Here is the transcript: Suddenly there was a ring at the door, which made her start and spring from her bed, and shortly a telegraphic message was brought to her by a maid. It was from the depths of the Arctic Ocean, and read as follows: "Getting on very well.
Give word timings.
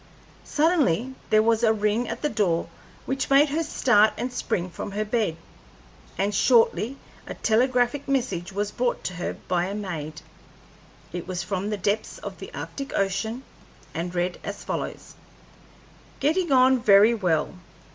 Suddenly 0.45 1.13
there 1.29 1.43
was 1.43 1.61
a 1.61 1.71
ring 1.71 2.09
at 2.09 2.23
the 2.23 2.27
door, 2.29 2.67
which 3.05 3.29
made 3.29 3.49
her 3.49 3.61
start 3.61 4.13
and 4.17 4.33
spring 4.33 4.67
from 4.71 4.93
her 4.93 5.05
bed, 5.05 5.37
and 6.17 6.33
shortly 6.33 6.97
a 7.27 7.35
telegraphic 7.35 8.07
message 8.07 8.51
was 8.51 8.71
brought 8.71 9.03
to 9.03 9.13
her 9.13 9.35
by 9.47 9.65
a 9.65 9.75
maid. 9.75 10.23
It 11.13 11.27
was 11.27 11.43
from 11.43 11.69
the 11.69 11.77
depths 11.77 12.17
of 12.17 12.39
the 12.39 12.51
Arctic 12.51 12.97
Ocean, 12.97 13.43
and 13.93 14.15
read 14.15 14.39
as 14.43 14.63
follows: 14.63 15.13
"Getting 16.19 16.51
on 16.51 16.79
very 16.79 17.13
well. 17.13 17.53